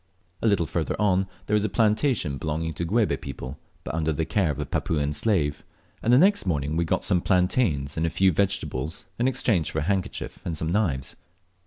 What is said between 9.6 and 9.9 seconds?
for a